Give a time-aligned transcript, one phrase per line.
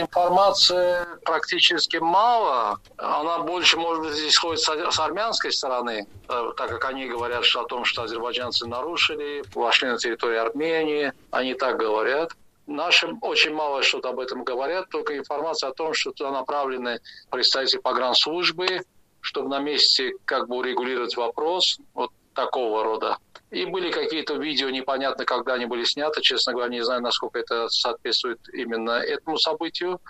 [0.00, 2.80] Информации практически мало.
[2.98, 7.66] Она больше, может быть, исходит с армянской стороны, э, так как они говорят что о
[7.66, 11.12] том, что азербайджанцы нарушили, вошли на территорию Армении.
[11.30, 12.32] Они так говорят.
[12.66, 17.00] Наши очень мало что-то об этом говорят, только информация о том, что туда направлены
[17.30, 18.80] представители погранслужбы,
[19.20, 23.18] чтобы на месте как бы урегулировать вопрос вот такого рода.
[23.50, 27.68] И были какие-то видео, непонятно, когда они были сняты, честно говоря, не знаю, насколько это
[27.68, 30.00] соответствует именно этому событию,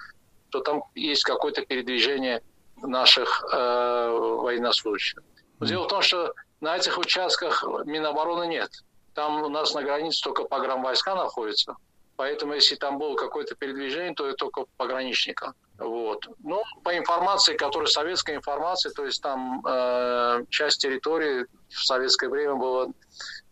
[0.48, 2.42] что там есть какое-то передвижение
[2.82, 5.22] наших э, военнослужащих.
[5.60, 8.70] Дело в том, что на этих участках Минобороны нет.
[9.14, 11.76] Там у нас на границе только погранвойска находятся.
[12.16, 15.52] Поэтому, если там было какое-то передвижение, то это только пограничника.
[15.78, 16.26] Вот.
[16.42, 22.54] Ну, по информации, которая советская информация, то есть там э, часть территории в советское время
[22.54, 22.88] была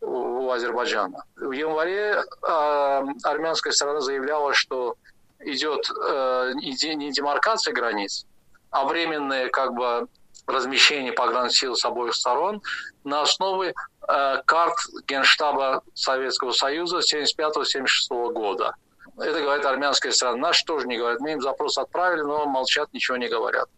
[0.01, 1.25] у Азербайджана.
[1.37, 4.97] В январе э, армянская сторона заявляла, что
[5.41, 8.27] идет э, не демаркация границ,
[8.71, 10.09] а временное как бы
[10.47, 12.63] размещение погрансил с обоих сторон
[13.05, 13.75] на основе
[14.09, 18.75] э, карт Генштаба Советского Союза 75-76 года.
[19.19, 20.49] Это говорит армянская сторона.
[20.49, 21.21] Наши тоже не говорят.
[21.21, 23.69] Мы им запрос отправили, но молчат, ничего не говорят.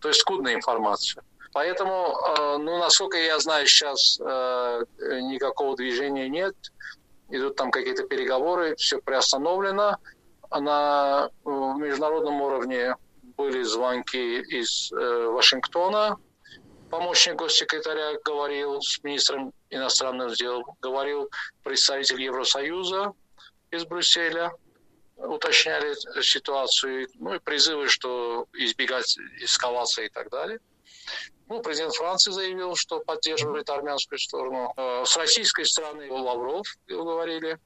[0.00, 1.22] То есть скудная информация.
[1.52, 4.82] Поэтому, э, ну, насколько я знаю, сейчас э,
[5.22, 6.54] никакого движения нет.
[7.30, 9.96] Идут там какие-то переговоры, все приостановлено.
[10.50, 12.94] На международном уровне
[13.36, 16.16] были звонки из э, Вашингтона.
[16.90, 21.28] Помощник госсекретаря говорил с министром иностранных дел, говорил
[21.62, 23.12] представитель Евросоюза
[23.70, 24.52] из Брюсселя
[25.18, 30.58] уточняли ситуацию, ну и призывы, что избегать эскалации и так далее.
[31.48, 34.72] Ну, президент Франции заявил, что поддерживает армянскую сторону.
[34.76, 37.58] Э, с российской стороны Лавров говорили.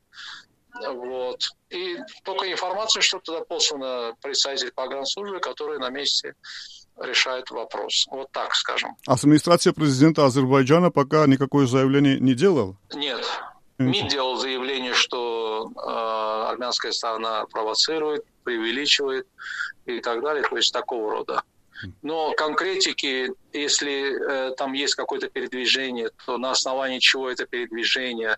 [0.87, 1.41] Вот.
[1.71, 6.35] И только информация, что туда послано представитель погранслужбы, который на месте
[6.99, 8.07] решает вопрос.
[8.11, 8.97] Вот так скажем.
[9.07, 12.77] Администрация президента Азербайджана пока никакое заявление не делал?
[12.95, 13.27] Нет.
[13.79, 15.22] МИД делал заявление, что
[15.67, 19.27] э, армянская сторона провоцирует, преувеличивает
[19.87, 21.43] и так далее, то есть такого рода.
[22.03, 28.37] Но конкретики, если э, там есть какое-то передвижение, то на основании чего это передвижение,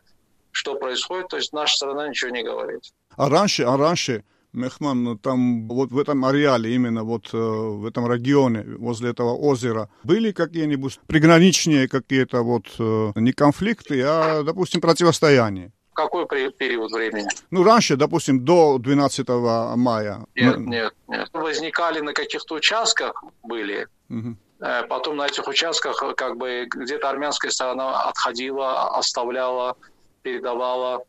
[0.51, 2.83] что происходит, то есть наша сторона ничего не говорит.
[3.17, 4.25] А раньше, а раньше,
[4.55, 9.89] Мехман, там вот в этом ареале, именно вот э, в этом регионе, возле этого озера,
[10.05, 15.73] были какие-нибудь приграничные какие-то вот э, не конфликты, а, допустим, противостояния?
[15.95, 17.29] Какой период времени?
[17.51, 19.29] Ну, раньше, допустим, до 12
[19.77, 20.27] мая.
[20.35, 21.29] Нет, нет, нет.
[21.33, 23.89] Возникали на каких-то участках, были.
[24.11, 24.37] Угу.
[24.89, 29.77] Потом на этих участках как бы где-то армянская сторона отходила, оставляла,
[30.23, 31.05] передавала,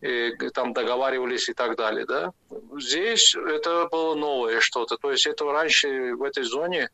[0.00, 2.32] и там договаривались и так далее, да.
[2.78, 4.96] Здесь это было новое что-то.
[4.96, 6.90] То есть это раньше в этой зоне,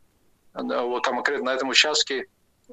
[0.55, 2.27] вот конкретно на этом участке,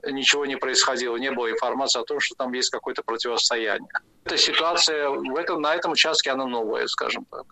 [0.06, 3.90] ничего не происходило, не было информации о том, что там есть какое-то противостояние.
[4.24, 7.46] Эта ситуация в этом, на этом участке, она новая, скажем так.